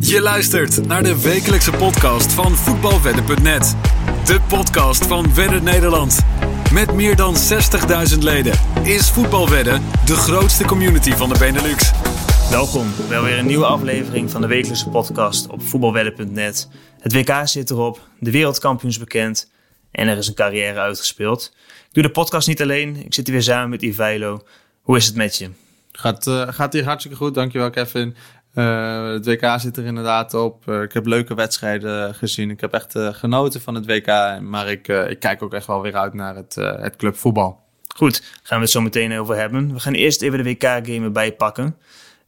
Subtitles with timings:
[0.00, 3.76] Je luistert naar de wekelijkse podcast van voetbalwedden.net.
[4.24, 6.18] De podcast van Wedden Nederland.
[6.72, 7.34] Met meer dan
[8.12, 11.90] 60.000 leden is Voetbalwedden de grootste community van de Benelux.
[12.50, 16.68] Welkom bij weer een nieuwe aflevering van de wekelijkse podcast op voetbalwedden.net.
[17.00, 19.50] Het WK zit erop, de wereldkampioens bekend
[19.90, 21.54] en er is een carrière uitgespeeld.
[21.88, 24.42] Ik doe de podcast niet alleen, ik zit hier weer samen met Ivailo.
[24.82, 25.50] Hoe is het met je?
[25.92, 28.14] Gaat, uh, gaat hier hartstikke goed, dankjewel Kevin.
[28.58, 30.64] Uh, het WK zit er inderdaad op.
[30.66, 32.50] Uh, ik heb leuke wedstrijden gezien.
[32.50, 34.40] Ik heb echt genoten van het WK.
[34.40, 37.60] Maar ik, ik kijk ook echt wel weer uit naar het, het clubvoetbal.
[37.98, 39.72] Goed, gaan we het zo meteen over hebben.
[39.72, 41.76] We gaan eerst even de WK-game erbij pakken.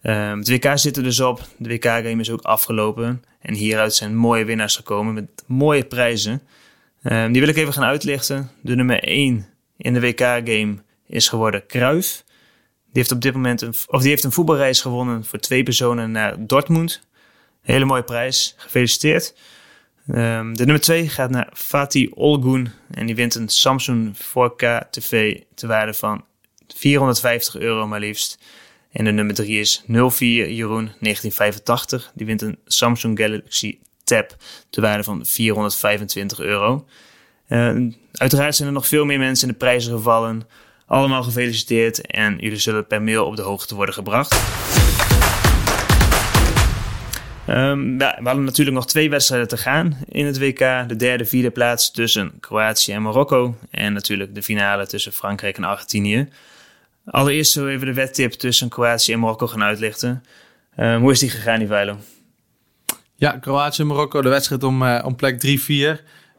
[0.03, 1.41] Uh, het WK zit er dus op.
[1.57, 3.23] De WK-game is ook afgelopen.
[3.41, 6.43] En hieruit zijn mooie winnaars gekomen met mooie prijzen.
[7.03, 8.51] Uh, die wil ik even gaan uitlichten.
[8.61, 12.25] De nummer 1 in de WK-game is geworden Kruif.
[12.93, 16.11] Die heeft op dit moment een, of die heeft een voetbalreis gewonnen voor twee personen
[16.11, 17.01] naar Dortmund.
[17.63, 18.55] Hele mooie prijs.
[18.57, 19.35] Gefeliciteerd.
[20.09, 22.73] Um, de nummer 2 gaat naar Fatih Olgun.
[22.91, 26.25] En die wint een Samsung 4K TV te waarde van
[26.75, 28.39] 450 euro maar liefst.
[28.93, 32.13] En de nummer 3 is 04 Jeroen 1985.
[32.15, 34.37] Die wint een Samsung Galaxy Tab
[34.71, 36.87] te waarde van 425 euro.
[37.49, 40.43] Uh, uiteraard zijn er nog veel meer mensen in de prijzen gevallen.
[40.91, 44.35] Allemaal gefeliciteerd en jullie zullen per mail op de hoogte worden gebracht.
[47.47, 50.59] Ja, we hadden natuurlijk nog twee wedstrijden te gaan in het WK.
[50.59, 53.57] De derde, vierde plaats tussen Kroatië en Marokko.
[53.71, 56.29] En natuurlijk de finale tussen Frankrijk en Argentinië.
[57.05, 60.25] Allereerst zullen we even de wedtip tussen Kroatië en Marokko gaan uitlichten.
[60.77, 61.97] Um, hoe is die gegaan, Ivailo?
[63.17, 65.41] Ja, Kroatië en Marokko, de wedstrijd om, uh, om plek 3-4.
[65.49, 65.95] Uh,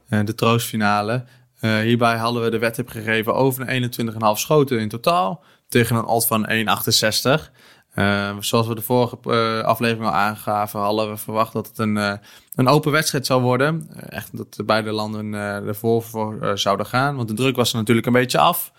[0.09, 1.25] eh, de troostfinale.
[1.61, 5.43] Uh, hierbij hadden we de wedtip gegeven over een 21,5 schoten in totaal.
[5.67, 7.51] Tegen een alt van 1,68.
[7.95, 12.19] Uh, zoals we de vorige uh, aflevering al aangaven, hadden we verwacht dat het een,
[12.55, 13.89] een open wedstrijd zou worden.
[14.09, 17.15] echt dat beide landen ervoor voor zouden gaan.
[17.15, 18.71] Want de druk was er natuurlijk een beetje af.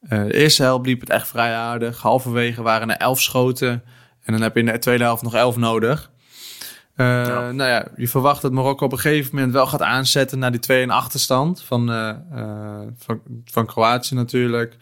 [0.00, 2.00] de eerste helft liep het echt vrij aardig.
[2.00, 3.82] Halverwege waren er 11 schoten.
[4.22, 6.10] En dan heb je in de tweede helft nog 11 nodig.
[7.02, 7.52] Uh, ja.
[7.52, 10.60] Nou ja, je verwacht dat Marokko op een gegeven moment wel gaat aanzetten naar die
[10.60, 14.76] 2 in achterstand van, uh, uh, van, van Kroatië natuurlijk.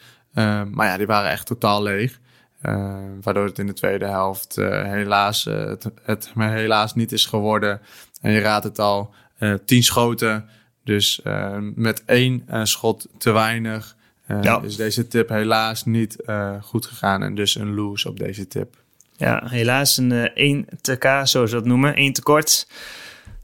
[0.70, 2.20] maar ja, die waren echt totaal leeg.
[3.20, 7.80] waardoor het in de tweede helft helaas, het, het maar helaas niet is geworden.
[8.20, 9.14] En je raadt het al,
[9.64, 10.48] 10 schoten.
[10.84, 11.20] Dus
[11.75, 13.97] met één schot te weinig
[14.41, 14.60] ja.
[14.62, 16.16] is deze tip helaas niet
[16.60, 17.22] goed gegaan.
[17.22, 18.76] En dus een lose op deze tip.
[19.20, 21.94] Ja, helaas een uh, 1 TK, zoals we dat noemen.
[21.94, 22.66] 1 tekort.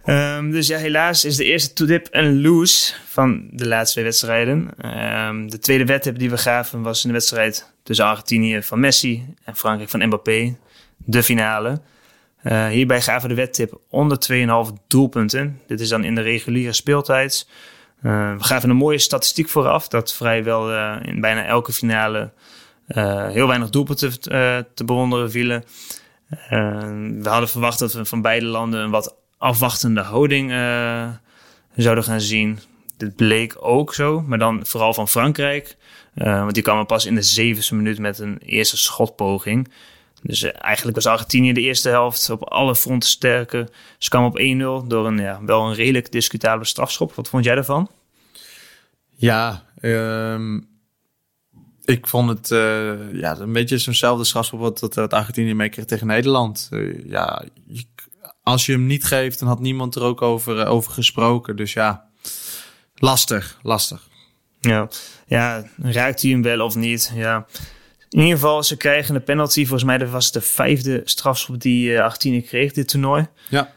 [0.06, 4.70] Um, dus ja, helaas is de eerste dip een lose van de laatste twee wedstrijden.
[5.28, 9.56] Um, de tweede wedtip die we gaven was een wedstrijd tussen Argentinië van Messi en
[9.56, 10.56] Frankrijk van Mbappé.
[10.96, 11.80] De finale.
[12.42, 14.18] Uh, hierbij gaven we de wedtip onder
[14.68, 15.60] 2,5 doelpunten.
[15.66, 17.48] Dit is dan in de reguliere speeltijd.
[18.02, 22.32] Uh, we gaven een mooie statistiek vooraf dat vrijwel in bijna elke finale
[22.86, 25.64] heel weinig doelpunten uh, te bewonderen vielen.
[26.30, 26.38] Uh,
[27.22, 30.50] we hadden verwacht dat we van beide landen een wat afwachtende houding
[31.76, 32.58] zouden gaan zien.
[32.96, 35.76] Dit bleek ook zo, maar dan vooral van Frankrijk.
[36.14, 39.68] want die kwamen pas in de zevende minuut met een eerste schotpoging.
[40.22, 43.68] Dus eigenlijk was Argentinië de eerste helft op alle fronten sterker.
[43.98, 47.14] Ze kwamen op 1-0 door een ja, wel een redelijk discutabele strafschop.
[47.14, 47.90] Wat vond jij daarvan?
[49.14, 50.75] Ja, um
[51.86, 56.06] ik vond het uh, ja, een beetje zo'nzelfde strafschop wat dat, dat Argentinië meekreeg tegen
[56.06, 56.68] Nederland.
[56.70, 57.84] Uh, ja, je,
[58.42, 61.56] als je hem niet geeft, dan had niemand er ook over, uh, over gesproken.
[61.56, 62.04] Dus ja,
[62.94, 64.08] lastig, lastig.
[64.60, 64.88] Ja,
[65.26, 67.12] ja, raakt hij hem wel of niet?
[67.14, 67.46] Ja.
[68.10, 69.60] In ieder geval, ze krijgen een penalty.
[69.60, 73.26] Volgens mij dat was het de vijfde strafschop die Argentinië kreeg, dit toernooi.
[73.48, 73.72] Ja.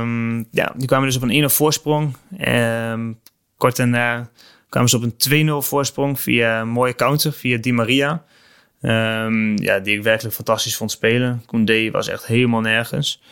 [0.00, 2.16] Um, ja, die kwamen dus op een 1-0 voorsprong.
[2.46, 3.20] Um,
[3.56, 4.30] kort daarna
[4.74, 8.24] kwamen ze op een 2-0 voorsprong via een mooie counter, via Di Maria.
[8.80, 11.42] Um, ja, die ik werkelijk fantastisch vond spelen.
[11.46, 13.22] Koundé was echt helemaal nergens.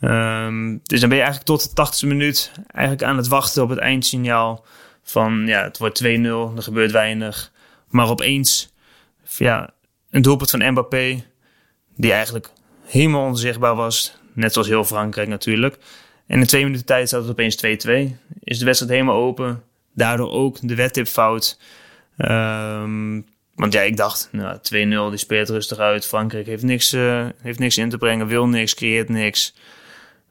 [0.00, 3.68] Um, dus dan ben je eigenlijk tot de 80e minuut eigenlijk aan het wachten op
[3.68, 4.64] het eindsignaal
[5.02, 7.52] van ja, het wordt 2-0, er gebeurt weinig.
[7.88, 8.74] Maar opeens
[9.36, 9.70] ja,
[10.10, 11.24] een doelpunt van Mbappé,
[11.96, 12.50] die eigenlijk
[12.84, 14.16] helemaal onzichtbaar was.
[14.32, 15.76] Net zoals heel Frankrijk natuurlijk.
[16.26, 17.60] En in twee minuten tijd staat het opeens 2-2.
[18.40, 19.62] Is de wedstrijd helemaal open.
[19.94, 21.58] Daardoor ook de wedtip fout.
[22.18, 24.60] Um, want ja, ik dacht, nou, 2-0,
[25.10, 26.06] die speelt rustig uit.
[26.06, 29.54] Frankrijk heeft niks, uh, heeft niks in te brengen, wil niks, creëert niks.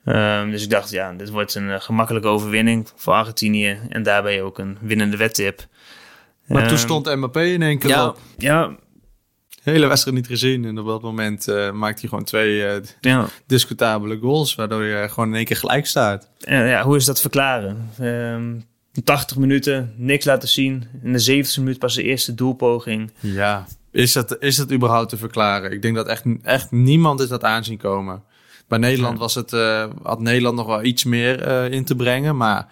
[0.06, 3.80] Um, dus ik dacht, ja, dit wordt een uh, gemakkelijke overwinning voor Argentinië.
[3.90, 5.68] En daarbij ook een winnende wedtip.
[6.46, 8.20] Maar um, toen stond Mbappé in één keer ja, op.
[8.38, 8.68] Ja,
[9.64, 10.66] de hele wedstrijd niet gezien.
[10.66, 13.26] En op dat moment uh, maakt hij gewoon twee ja.
[13.46, 16.30] discutabele goals, waardoor je gewoon in één keer gelijk staat.
[16.40, 17.90] En, ja, hoe is dat verklaren?
[18.02, 18.68] Um,
[19.04, 20.88] 80 minuten, niks laten zien.
[21.04, 23.12] In de 70 minuut pas de eerste doelpoging.
[23.20, 25.72] Ja, is dat, is dat überhaupt te verklaren?
[25.72, 28.24] Ik denk dat echt, echt niemand is dat aanzien komen.
[28.68, 32.38] Bij Nederland was het, uh, had Nederland nog wel iets meer uh, in te brengen,
[32.38, 32.68] maar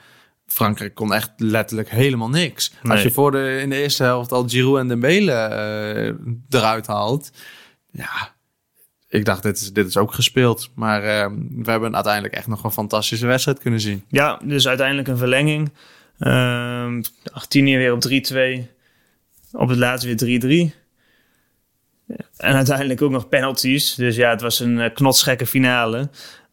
[0.47, 2.71] Frankrijk kon echt letterlijk helemaal niks.
[2.81, 2.91] Nee.
[2.91, 7.31] Als je voor de, in de eerste helft al Giroud en Dembele uh, eruit haalt,
[7.91, 8.35] ja,
[9.09, 10.69] ik dacht, dit is, dit is ook gespeeld.
[10.75, 14.03] Maar uh, we hebben uiteindelijk echt nog een fantastische wedstrijd kunnen zien.
[14.07, 15.71] Ja, dus uiteindelijk een verlenging.
[16.18, 18.75] 18 weer op 3-2.
[19.52, 20.75] Op het laatste weer 3-3.
[22.38, 23.96] En uiteindelijk ook nog penalties.
[23.96, 26.10] Dus ja, het was een knotsgekke finale.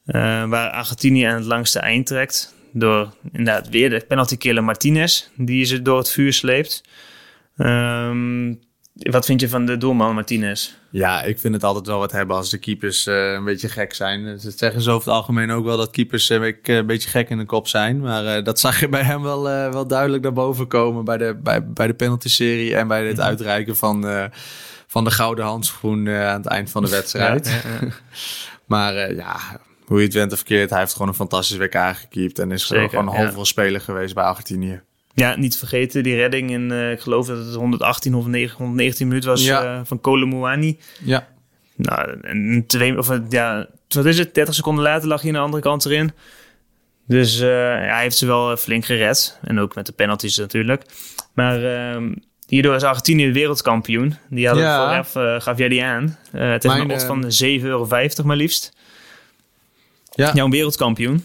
[0.06, 2.55] Uh, waar Argentinië aan het langste eind trekt.
[2.72, 5.28] Door inderdaad weer de penalty killer Martinez.
[5.37, 6.84] Die ze door het vuur sleept.
[7.56, 8.60] Um,
[8.94, 10.75] wat vind je van de doelman Martinez?
[10.94, 13.94] Ja, ik vind het altijd wel wat hebben als de keepers uh, een beetje gek
[13.94, 14.41] zijn.
[14.41, 17.38] Ze zeggen ze over het algemeen ook wel dat keepers uh, een beetje gek in
[17.38, 18.00] de kop zijn.
[18.00, 21.38] Maar uh, dat zag je bij hem wel, wel duidelijk naar boven komen bij de,
[21.43, 23.26] bij, bij de penalty-serie en bij het mhm.
[23.26, 24.31] uitreiken van,
[24.87, 27.46] van de gouden handschoen aan het eind van de wedstrijd.
[27.46, 27.88] Ja, ja, ja.
[28.75, 29.37] maar ja,
[29.85, 32.67] hoe je het went of verkeerd, hij heeft gewoon een fantastisch WK gekiept en is
[32.67, 34.82] Zeker, gewoon een halve speler geweest bij Argentinië.
[35.14, 39.31] Ja, niet vergeten die redding in, uh, ik geloof dat het 118 of 119 minuten
[39.31, 39.75] was ja.
[39.75, 40.78] uh, van Colomouani.
[41.05, 41.28] Ja.
[41.76, 44.34] Nou, en twee, of ja, wat is het?
[44.34, 46.12] 30 seconden later lag hij aan de andere kant erin.
[47.06, 49.38] Dus uh, hij heeft ze wel flink gered.
[49.43, 50.82] En ook met de penalties natuurlijk.
[51.32, 52.14] Maar ehm,
[52.46, 54.17] hierdoor is Argentinië wereldkampioen.
[54.31, 55.05] Die hadden ja.
[55.05, 56.19] vooraf, gaf jij die aan.
[56.31, 57.25] tegen Mijn, een odds van
[57.58, 57.88] 7,50 euro
[58.25, 58.72] maar liefst.
[60.14, 60.32] Ja.
[60.34, 61.25] Jouw wereldkampioen.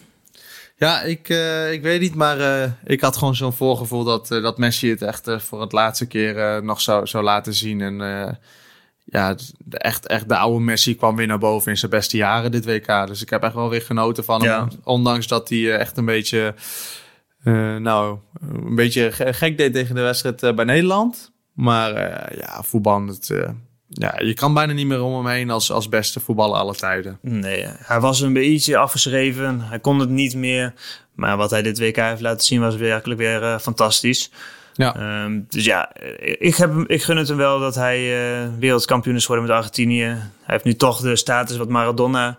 [0.80, 4.44] Ja, ik, uh, ik weet niet, maar uh, ik had gewoon zo'n voorgevoel dat, uh,
[4.44, 7.82] dat Messi het echt voor het laatste keer nog zou, zou laten zien.
[7.82, 7.98] En
[9.04, 9.36] ja,
[9.70, 13.08] echt, echt de oude Messi kwam weer naar boven in zijn beste jaren dit WK.
[13.08, 14.68] Dus ik heb echt wel weer genoten van hem.
[14.84, 16.54] Ondanks dat hij echt een beetje,
[17.80, 21.32] nou, een beetje gek deed tegen de wedstrijd bij Nederland.
[21.54, 21.94] Maar
[22.38, 23.34] ja, voetbal, het,
[23.90, 27.18] ja, je kan bijna niet meer om hem heen als, als beste voetballer aller tijden.
[27.22, 29.62] Nee, hij was een beetje afgeschreven.
[29.62, 30.74] Hij kon het niet meer.
[31.16, 34.32] Maar wat hij dit WK heeft laten zien was werkelijk weer uh, fantastisch.
[34.74, 35.24] Ja.
[35.24, 39.26] Um, dus ja, ik, heb, ik gun het hem wel dat hij uh, wereldkampioen is
[39.26, 40.04] geworden met Argentinië.
[40.04, 42.38] Hij heeft nu toch de status wat Maradona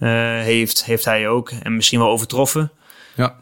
[0.00, 0.10] uh,
[0.40, 1.50] heeft, heeft hij ook.
[1.50, 2.70] En misschien wel overtroffen.
[3.14, 3.36] Ja.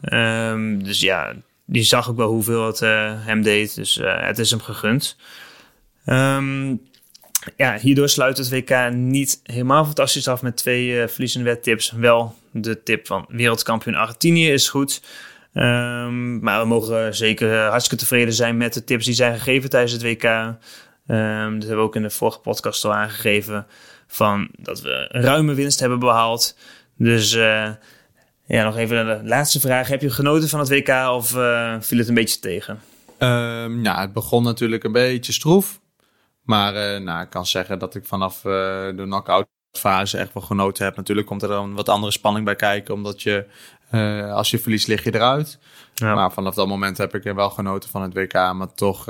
[0.51, 1.33] Um, dus ja,
[1.65, 2.79] die zag ook wel hoeveel het
[3.25, 3.75] hem deed.
[3.75, 5.17] Dus het is hem gegund.
[6.05, 6.81] Um,
[7.55, 11.91] ja, hierdoor sluit het WK niet helemaal fantastisch af met twee uh, verliezende wedtips.
[11.91, 15.01] Wel de tip van wereldkampioen Argentinië is goed.
[15.53, 19.91] Um, maar we mogen zeker hartstikke tevreden zijn met de tips die zijn gegeven tijdens
[19.91, 20.23] het WK.
[20.23, 20.55] Um,
[21.07, 23.65] dat hebben we ook in de vorige podcast al aangegeven.
[24.07, 26.57] Van dat we ruime winst hebben behaald.
[26.97, 27.69] Dus uh,
[28.45, 29.87] ja, nog even de laatste vraag.
[29.87, 31.29] Heb je genoten van het WK of
[31.79, 32.79] viel het een beetje tegen?
[33.19, 35.79] Um, ja, het begon natuurlijk een beetje stroef.
[36.45, 40.43] Maar uh, nou, ik kan zeggen dat ik vanaf uh, de knock-out fase echt wel
[40.43, 40.95] genoten heb.
[40.95, 43.45] Natuurlijk komt er dan wat andere spanning bij kijken, omdat je
[43.91, 45.59] uh, als je verliest lig je eruit.
[45.93, 46.15] Ja.
[46.15, 48.33] Maar vanaf dat moment heb ik er wel genoten van het WK.
[48.33, 49.05] Maar toch,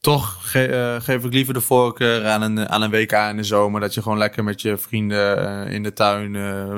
[0.00, 3.80] toch ge geef ik liever de voorkeur aan een, aan een WK in de zomer.
[3.80, 6.32] Dat je gewoon lekker met je vrienden in de tuin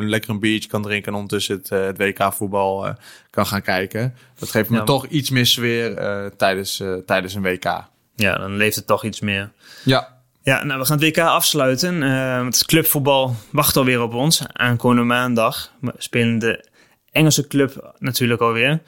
[0.09, 2.95] lekker een biertje kan drinken en ondertussen het, het WK voetbal
[3.31, 4.15] kan gaan kijken.
[4.39, 4.85] Dat geeft me ja.
[4.85, 5.95] toch iets meer sfeer
[6.37, 7.87] tijdens, tijdens een WK.
[8.19, 9.51] Ja, dan leeft het toch iets meer.
[9.85, 10.17] Ja.
[10.43, 12.03] Ja, nou, we gaan het WK afsluiten.
[12.03, 14.43] Uh, het clubvoetbal wacht alweer op ons.
[14.53, 16.65] Aankomende maandag we spelen de
[17.13, 18.81] Engelse club natuurlijk alweer.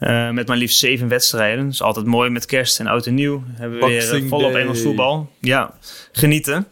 [0.00, 1.64] Uh, met maar liefst zeven wedstrijden.
[1.64, 3.42] Dat is altijd mooi met kerst en oud en nieuw.
[3.46, 5.30] Hebben we weer uh, volop Engels voetbal.
[5.40, 5.74] Ja,
[6.12, 6.66] genieten.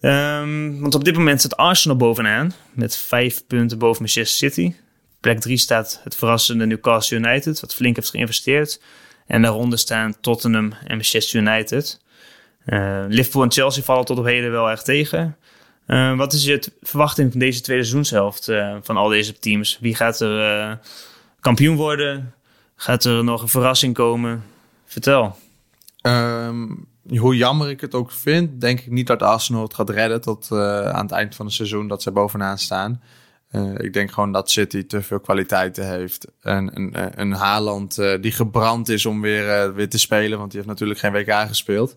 [0.00, 2.52] Um, want op dit moment staat Arsenal bovenaan.
[2.72, 4.74] Met vijf punten boven Manchester City.
[5.20, 7.60] Plek drie staat het verrassende Newcastle United.
[7.60, 8.80] Wat flink heeft geïnvesteerd.
[9.28, 12.00] En daaronder staan Tottenham en Manchester United.
[12.66, 15.36] Uh, Liverpool en Chelsea vallen tot op heden wel erg tegen.
[15.86, 19.78] Uh, wat is je verwachting van deze tweede seizoenshelft uh, van al deze teams?
[19.80, 20.78] Wie gaat er
[21.40, 22.34] kampioen worden?
[22.76, 24.44] Gaat er nog een verrassing komen?
[24.84, 25.36] Vertel.
[26.02, 30.20] Um, hoe jammer ik het ook vind, denk ik niet dat Arsenal het gaat redden
[30.20, 33.02] tot aan het eind van het seizoen dat ze bovenaan staan.
[33.52, 36.26] Uh, ik denk gewoon dat City te veel kwaliteiten heeft.
[36.40, 40.60] En een, een Haaland uh, die gebrand is om weer, weer te spelen, want die
[40.60, 41.94] heeft natuurlijk geen WK gespeeld.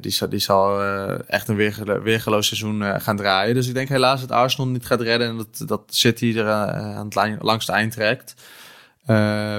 [0.00, 0.82] die, zal, die zal
[1.26, 3.54] echt een weergelo weergeloos seizoen gaan draaien.
[3.54, 7.08] Dus ik denk helaas dat Arsenal niet gaat redden en dat, dat City er aan
[7.14, 8.34] het langste eind trekt.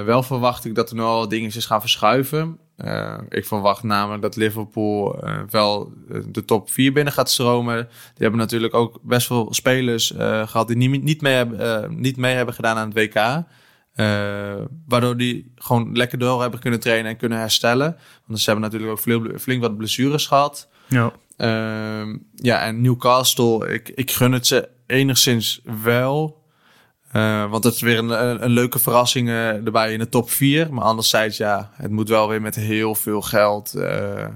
[0.04, 2.58] wel verwacht ik dat er nog wel dingetjes gaan verschuiven.
[2.78, 5.92] Uh, ik verwacht namelijk dat Liverpool uh, wel
[6.26, 7.76] de top 4 binnen gaat stromen.
[7.76, 12.16] Die hebben natuurlijk ook best wel spelers uh, gehad die niet, niet, mee hebben, niet
[12.16, 13.44] mee hebben gedaan aan het WK.
[14.88, 17.96] waardoor die gewoon lekker door hebben kunnen trainen en kunnen herstellen.
[18.26, 20.68] Want ze hebben natuurlijk ook flink wat blessures gehad.
[20.88, 21.12] Ja.
[21.36, 26.43] Ehm, ja, en Newcastle, ik, ik gun het ze enigszins wel.
[27.14, 30.72] Uh, want het is weer een, een, leuke verrassing uh, erbij in de top 4.
[30.72, 34.26] Maar anderzijds, ja, het moet wel weer met heel veel geld uh,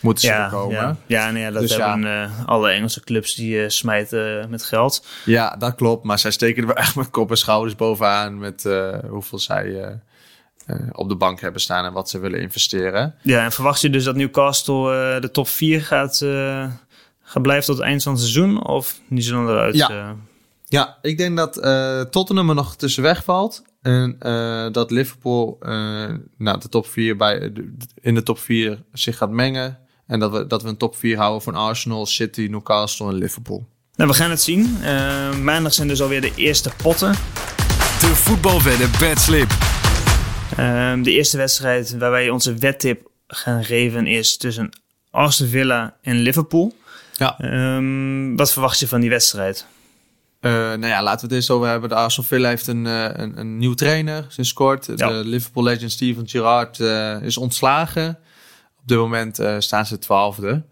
[0.00, 0.76] moeten ja, komen.
[0.76, 2.30] Ja, ja, nee, dat dus hebben ja.
[2.46, 5.06] alle Engelse clubs die smijten met geld.
[5.24, 6.04] Ja, dat klopt.
[6.04, 8.68] Maar zij steken er echt met kop en schouders bovenaan met
[9.08, 9.98] hoeveel zij
[10.92, 13.14] op de bank hebben staan en wat ze willen investeren.
[13.22, 16.24] Ja, en verwacht je dus dat Newcastle de top 4 gaat,
[17.22, 18.66] gaat blijven tot het eind van het seizoen?
[18.66, 19.76] Of die zullen eruit...
[19.76, 20.16] Ja.
[20.70, 23.62] Ja, ik denk dat uh, Tottenham er nog tussen wegvalt.
[23.82, 25.70] En uh, dat Liverpool uh,
[26.38, 27.52] nou, de top 4 bij,
[28.00, 29.78] in de top 4 zich gaat mengen.
[30.06, 33.68] En dat we, dat we een top 4 houden van Arsenal, City, Newcastle en Liverpool.
[33.94, 34.76] Nou, we gaan het zien.
[35.42, 37.12] maandag zijn dus alweer de eerste potten.
[38.00, 39.50] De voetbalwedden bedslip.
[40.56, 44.70] Ehm, de eerste wedstrijd waar wij onze wedtip gaan geven is tussen
[45.10, 46.74] Aston Villa en Liverpool.
[47.16, 47.36] Ja.
[47.76, 49.66] Um, wat verwacht je van die wedstrijd?
[50.40, 51.88] Uh, nou ja, laten we het eens over hebben.
[51.88, 54.86] De Arsenal Villa heeft een, uh, een, een nieuw trainer sinds kort.
[54.96, 55.08] Ja.
[55.08, 58.18] De Liverpool legend Steven Gerrard uh, is ontslagen.
[58.80, 60.62] Op dit moment staan ze twaalfde.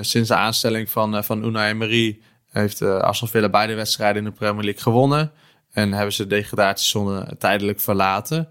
[0.00, 4.64] sinds de aanstelling van, van Unai Emery heeft Arsenal Villa beide wedstrijden in de Premier
[4.64, 5.32] League gewonnen.
[5.72, 8.48] En hebben ze de degradatiezone tijdelijk verlaten.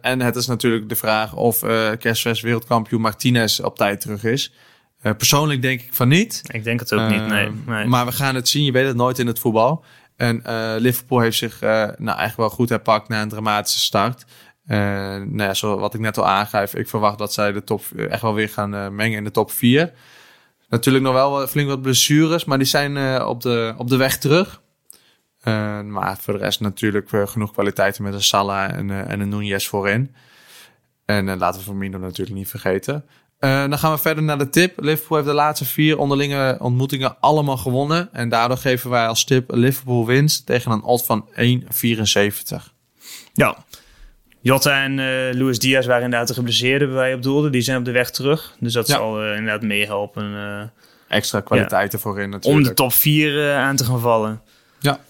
[0.00, 1.90] en het is natuurlijk de vraag of uh,
[2.40, 4.52] wereldkampioen Martinez op tijd terug is.
[5.02, 6.42] Uh, persoonlijk denk ik van niet.
[6.46, 8.64] Ik denk het ook niet, nee, ehm, nee, Maar we gaan het zien.
[8.64, 9.84] Je weet het nooit in het voetbal.
[10.16, 14.24] En uh, Liverpool heeft zich uh, nou, echt wel goed herpakt na een dramatische start.
[14.64, 18.22] nou ja, zo wat ik net al aangeef, ik verwacht dat zij de top echt
[18.22, 19.92] wel weer gaan mengen in de top 4.
[20.68, 24.60] Natuurlijk nog wel flink wat blessures, maar die zijn op, de, op de weg terug.
[25.84, 30.14] maar voor de rest natuurlijk genoeg kwaliteiten met een Salah en, en een Nunez voorin.
[31.04, 33.04] En laten we Firmino natuurlijk niet vergeten.
[33.44, 34.80] Uh, dan gaan we verder naar de tip.
[34.80, 38.08] Liverpool heeft de laatste vier onderlinge ontmoetingen allemaal gewonnen.
[38.12, 41.34] En daardoor geven wij als tip Liverpool winst tegen een odd van 1,74.
[43.32, 43.56] Ja,
[44.40, 47.50] Jota en uh, Luis Diaz waren inderdaad de geblesseerden waar je op doelde.
[47.50, 48.54] Die zijn op de weg terug.
[48.58, 50.72] Dus dat zal uh, inderdaad meehelpen.
[51.08, 52.66] Extra kwaliteiten ja, voorin natuurlijk.
[52.66, 54.40] Om de top 4 aan te gaan vallen.
[54.80, 55.00] Ja.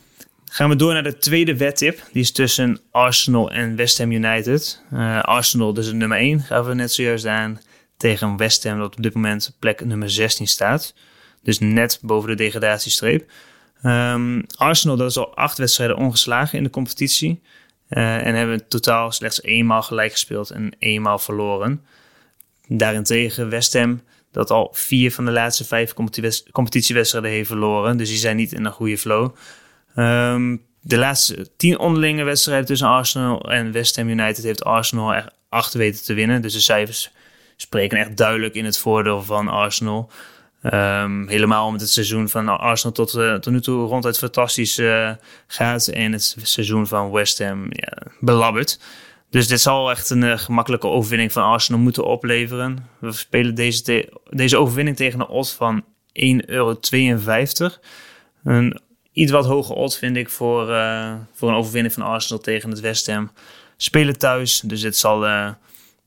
[0.45, 2.03] Gaan we door naar de tweede wedtip.
[2.13, 4.83] Die is tussen Arsenal en West Ham United.
[5.23, 7.61] Arsenal dus nummer 1, gaven we net zojuist aan
[8.03, 10.95] tegen West Ham dat op dit moment plek nummer 16 staat.
[11.43, 13.31] Dus net boven de degradatiestreep.
[13.85, 17.41] Um, Arsenal dat is al acht wedstrijden ongeslagen in de competitie.
[17.89, 21.85] Uh, en hebben totaal slechts eenmaal gelijk gespeeld en eenmaal verloren.
[22.69, 25.95] Daarentegen West Ham dat al vier van de laatste vijf
[26.53, 27.97] competitiewedstrijden heeft verloren.
[27.97, 29.35] Dus die zijn niet in een goede flow.
[29.97, 35.33] Um, de laatste tien onderlinge wedstrijden tussen Arsenal en West Ham United heeft Arsenal er
[35.49, 36.43] acht weten te winnen.
[36.43, 37.11] Dus de cijfers
[37.63, 40.11] spreken echt duidelijk in het voordeel van Arsenal.
[40.63, 45.11] Um, helemaal omdat het seizoen van Arsenal tot, uh, tot nu toe ronduit fantastisch uh,
[45.47, 45.87] gaat.
[45.87, 48.81] En het seizoen van West Ham ja, belabbert.
[49.31, 52.89] Dus dit zal echt een uh, gemakkelijke overwinning van Arsenal moeten opleveren.
[52.99, 55.87] We spelen deze, deze overwinning tegen een odd van 1,52
[56.47, 56.79] euro.
[58.45, 58.81] Een
[59.13, 60.67] iets wat hoge odd vind ik voor,
[61.33, 63.31] voor een overwinning van Arsenal tegen het West Ham.
[63.77, 65.25] Spelen thuis, dus dit zal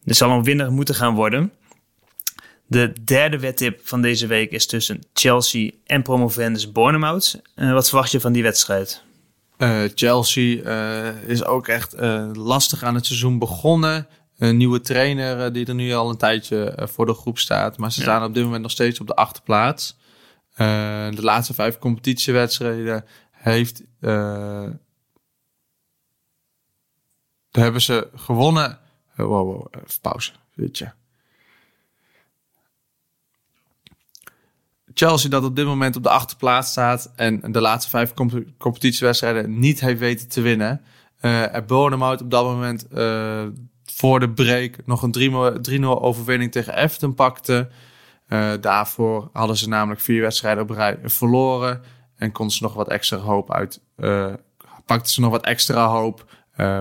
[0.06, 1.52] er zal een winnaar moeten gaan worden.
[2.68, 7.42] De derde wedtip van deze week is tussen Chelsea en promovendus Bournemouth.
[7.56, 9.04] Uh, wat verwacht je van die wedstrijd?
[9.58, 11.96] Uh, Chelsea uh, is ook echt
[12.34, 14.08] lastig aan het seizoen begonnen.
[14.38, 17.78] Een nieuwe trainer die er nu al een tijdje voor de groep staat.
[17.78, 19.98] Maar ze staan op dit moment nog steeds op de achterplaats.
[20.56, 23.84] de laatste vijf competitiewedstrijden heeft...
[24.00, 24.80] daar
[27.52, 28.80] hebben ze gewonnen
[29.16, 30.32] Wow, wow, even pauze.
[30.54, 30.92] je.
[34.94, 38.14] Chelsea dat op dit moment op de achterplaats staat en de laatste vijf
[38.58, 40.82] competitiewedstrijden niet heeft weten te winnen.
[41.22, 43.44] Uh, er Bournemouth op dat moment uh,
[43.84, 47.70] voor de break nog een 3-0 overwinning tegen Everton pakte.
[48.60, 51.82] Daarvoor hadden ze namelijk vier wedstrijden op rij verloren
[52.16, 53.82] en konden ze nog wat extra hoop uit.
[54.86, 56.26] pakten ze nog wat extra hoop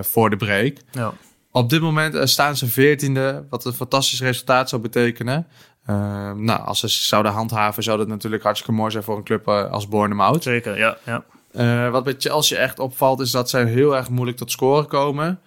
[0.01, 0.77] voor de break.
[0.91, 1.13] Ja.
[1.55, 5.47] Op dit moment eh, staan ze veertiende, wat een fantastisch resultaat zou betekenen.
[5.89, 5.95] Uh,
[6.31, 9.71] nou, als ze zouden handhaven, zou dat natuurlijk hartstikke mooi zijn voor een club uh,
[9.71, 10.43] als Bournemouth.
[10.43, 10.97] Zeker, ja.
[11.05, 11.23] ja.
[11.51, 15.39] Uh, wat bij Chelsea echt opvalt, is dat zij heel erg moeilijk tot scoren komen.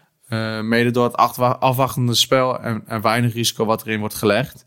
[0.63, 1.17] Mede door het
[1.61, 4.65] afwachtende spel en, en, weinig risico wat erin wordt gelegd.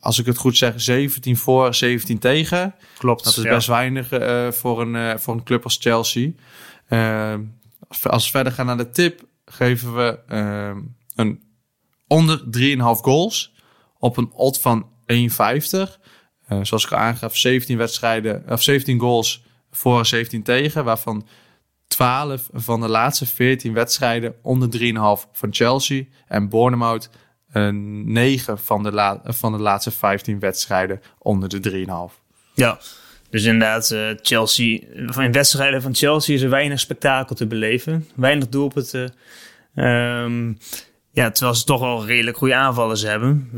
[0.00, 2.74] Als ik het goed zeg, 17 voor, 17 tegen.
[2.98, 3.24] Klopt.
[3.24, 4.08] Dat is best weinig
[4.54, 6.30] voor, een, voor een club als Chelsea.
[8.02, 9.22] als we verder gaan naar de tip,
[9.54, 10.18] geven we
[11.14, 11.42] een
[12.06, 13.54] onder 3,5 goals
[13.98, 15.28] op een odd van 1,50.
[16.62, 21.26] zoals ik al aangaf, 17 wedstrijden, of 17 goals voor 17 tegen, waarvan
[21.86, 26.04] 12 van de laatste 14 wedstrijden onder 3,5 van Chelsea.
[26.26, 27.10] En Bournemouth
[27.54, 32.22] uh, 9 van de, la van de laatste 15 wedstrijden onder de 3,5.
[32.54, 32.80] Ja,
[33.34, 34.80] dus inderdaad, uh, Chelsea,
[35.16, 38.08] in wedstrijden van Chelsea is er weinig spektakel te beleven.
[38.14, 39.14] Weinig doelpunten.
[39.74, 40.58] Um,
[41.10, 43.50] ja, terwijl ze toch wel redelijk goede aanvallers hebben.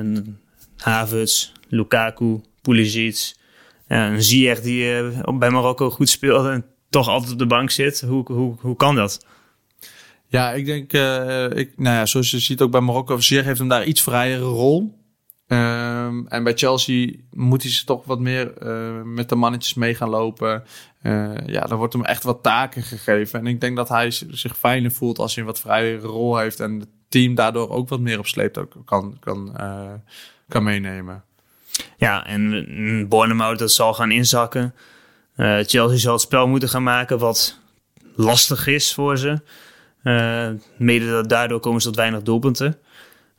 [0.76, 3.34] Havertz, Lukaku, Pulisic.
[3.88, 7.70] Ja, een Ziyech die uh, bij Marokko goed speelde en toch altijd op de bank
[7.70, 8.00] zit.
[8.00, 9.26] Hoe, hoe, hoe kan dat?
[10.28, 13.58] Ja, ik denk, uh, ik, nou ja, zoals je ziet ook bij Marokko, Ziyech heeft
[13.58, 14.95] hem daar iets vrijere rol.
[15.48, 19.94] Um, en bij Chelsea moet hij ze toch wat meer uh, met de mannetjes mee
[19.94, 20.64] gaan lopen.
[21.02, 23.40] Uh, ja, dan wordt hem echt wat taken gegeven.
[23.40, 26.60] En ik denk dat hij zich fijner voelt als hij een wat vrijere rol heeft.
[26.60, 29.56] En het team daardoor ook wat meer op sleeptouw kan, kan,
[30.48, 31.24] kan meenemen.
[31.96, 34.74] Ja, en Bournemouth dat zal gaan inzakken.
[35.36, 37.58] Chelsea zal het spel moeten gaan maken wat
[38.14, 39.40] lastig is voor ze.
[40.78, 42.78] Mede daardoor komen ze tot weinig doelpunten.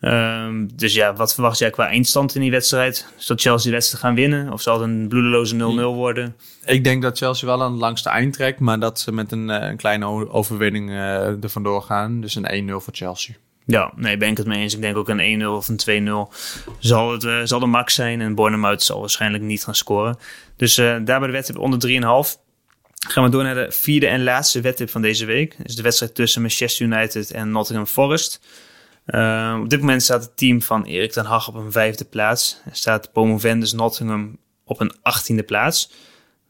[0.02, 3.08] Uh, dus ja, wat verwacht jij qua eindstand in die wedstrijd?
[3.16, 4.54] Zal Chelsea de wedstrijd gaan winnen?
[4.54, 6.36] Of zal het een bloedeloze 0-0 worden?
[6.66, 8.60] Ik denk dat Chelsea wel aan het langste eind trekt.
[8.60, 12.22] Maar dat ze met een, een kleine overwinning uh, er vandoor gaan.
[12.22, 13.36] Dus een 1-0 voor Chelsea.
[13.66, 14.74] Ja, nee, ben ik het mee eens.
[14.74, 16.36] Ik denk ook een 1-0 of een 2-0
[16.80, 18.22] zal, het, uh, zal de max zijn.
[18.22, 20.18] En Bournemouth zal waarschijnlijk niet gaan scoren.
[20.56, 22.46] Dus uh, daar bij de wedstrijd onder 3,5.
[23.08, 25.58] Gaan we door naar de vierde en laatste wedstrijd van deze week.
[25.58, 28.40] Dat is de wedstrijd tussen Manchester United en Nottingham Forest.
[29.08, 32.62] Uh, op dit moment staat het team van Erik ten Hag op een vijfde plaats.
[32.66, 35.92] En staat Promovendus Nottingham op een achttiende plaats.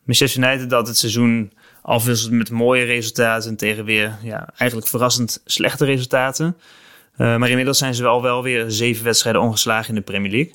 [0.03, 5.85] Manchester United dat het seizoen afwisselt met mooie resultaten tegen weer ja, eigenlijk verrassend slechte
[5.85, 6.57] resultaten.
[7.17, 10.53] Uh, maar inmiddels zijn ze wel, wel weer zeven wedstrijden ongeslagen in de Premier League.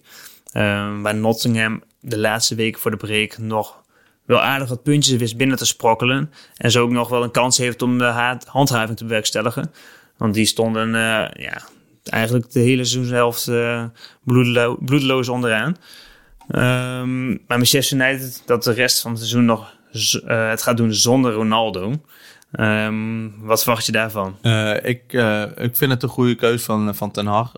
[0.52, 3.82] Uh, waar Nottingham de laatste weken voor de break nog
[4.24, 6.32] wel aardig wat puntjes wist binnen te sprokkelen.
[6.56, 9.72] En zo ook nog wel een kans heeft om de handhaving te bewerkstelligen.
[10.16, 11.62] Want die stonden uh, ja,
[12.02, 13.84] eigenlijk de hele seizoenshelft uh,
[14.24, 15.76] bloedelo bloedeloos onderaan.
[16.48, 20.94] Um, maar Manchester United dat de rest van het seizoen nog uh, het gaat doen
[20.94, 22.02] zonder Ronaldo.
[22.52, 24.36] Um, wat verwacht je daarvan?
[24.42, 25.12] Uh, ik,
[25.56, 27.52] ik vind het een goede keus van, van Ten Hag.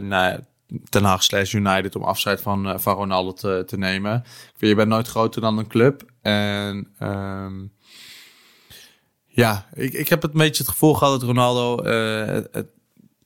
[0.00, 0.40] Nou,
[0.88, 4.24] Ten Hag slash United om afscheid van, van Ronaldo te, te nemen.
[4.56, 6.02] Je bent nooit groter dan een club.
[6.22, 7.72] En um,
[9.26, 12.68] ja, ik, ik heb het een beetje het gevoel gehad dat Ronaldo het,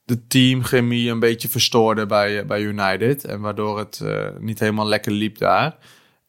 [0.08, 3.24] de teamchemie een beetje verstoorde bij, bij United.
[3.24, 4.02] En waardoor het
[4.38, 5.76] niet helemaal lekker liep daar.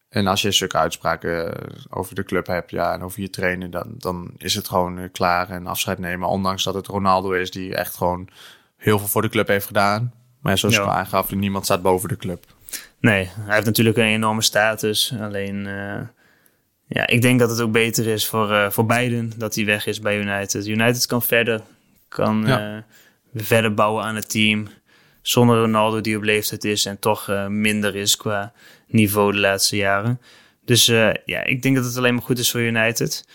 [0.10, 3.72] En als je zulke uitspraken eh, over de club hebt ja, en over je trainen,
[3.72, 6.28] dan, dan is het gewoon eh, klaar en afscheid nemen.
[6.28, 8.30] Ondanks dat het Ronaldo is die echt gewoon
[8.78, 10.14] heel veel voor de club heeft gedaan.
[10.42, 10.82] Maar zoals ja.
[10.82, 12.46] al aangaf, niemand staat boven de club.
[13.00, 15.14] Nee, hij heeft natuurlijk een enorme status.
[15.20, 16.02] Alleen, uh,
[16.86, 19.86] ja, ik denk dat het ook beter is voor, uh, voor beiden dat hij weg
[19.86, 20.68] is bij United.
[20.68, 21.62] United kan verder,
[22.08, 22.76] kan ja.
[22.76, 22.82] uh,
[23.36, 24.68] verder bouwen aan het team.
[25.22, 28.54] Zonder Ronaldo die op leeftijd is en toch minder is qua
[28.88, 30.20] niveau de laatste jaren.
[30.66, 33.26] Dus uh, ja, ik denk dat het alleen maar goed is voor United.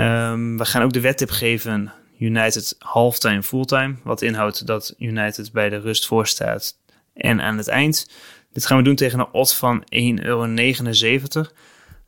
[0.00, 3.94] Um, we gaan ook de wedtip geven United halftime, fulltime.
[4.04, 6.78] Wat inhoudt dat United bij de rust voor staat
[7.14, 8.10] en aan het eind.
[8.52, 9.88] Dit gaan we doen tegen een odd van 1,79
[10.22, 10.46] euro.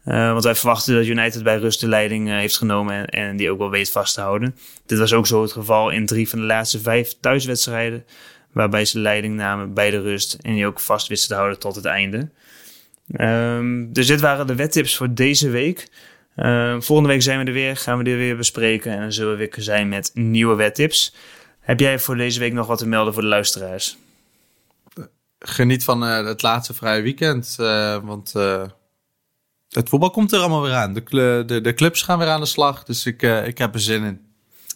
[0.05, 3.51] Uh, want wij verwachten dat United bij rust de leiding uh, heeft genomen en, die
[3.51, 4.57] ook wel weet vast te houden.
[4.87, 8.05] Dit was ook zo het geval in drie van de laatste vijf thuiswedstrijden.
[8.53, 11.75] Waarbij ze leiding namen bij de rust en die ook vast wisten te houden tot
[11.75, 12.29] het einde.
[13.17, 15.89] Um, dus dit waren de wettips voor deze week.
[16.37, 19.33] Uh, volgende week zijn we er weer, gaan we dit weer bespreken en dan zullen
[19.33, 21.15] we weer zijn met nieuwe wettips.
[21.61, 23.97] Heb jij voor deze week nog wat te melden voor de luisteraars?
[25.39, 27.55] Geniet van uh, het laatste vrije weekend,
[28.03, 28.33] want
[29.73, 30.93] het voetbal komt er allemaal weer aan.
[30.93, 34.05] De, de, de, clubs gaan weer aan de slag, dus ik, ik heb er zin
[34.05, 34.21] in.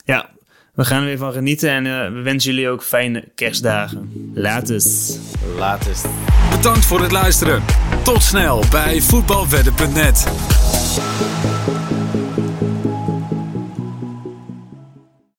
[0.04, 0.30] Ja,
[0.76, 4.32] we gaan er weer van genieten en uh, we wensen jullie ook fijne kerstdagen.
[4.34, 5.20] Latest.
[5.56, 6.06] Latest.
[6.50, 7.62] Bedankt voor het luisteren.
[8.02, 10.26] Tot snel bij voetbalwedden.net.